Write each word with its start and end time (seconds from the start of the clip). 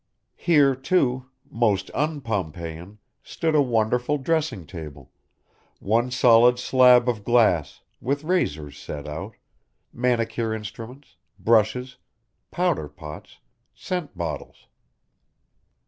Here 0.35 0.75
too, 0.75 1.27
most 1.47 1.91
un 1.93 2.21
Pompeian 2.21 2.97
stood 3.21 3.53
a 3.53 3.61
wonderful 3.61 4.17
dressing 4.17 4.65
table, 4.65 5.11
one 5.79 6.09
solid 6.09 6.57
slab 6.57 7.07
of 7.07 7.23
glass, 7.23 7.83
with 8.01 8.23
razors 8.23 8.79
set 8.79 9.07
out, 9.07 9.35
manicure 9.93 10.55
instruments, 10.55 11.17
brushes, 11.37 11.97
powder 12.49 12.89
pots, 12.89 13.37
scent 13.75 14.17
bottles. 14.17 14.65